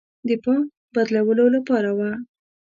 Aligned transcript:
د 0.27 0.29
پام 0.43 0.61
بدلولو 0.93 1.45
لپاره 1.55 1.89
وه. 1.97 2.11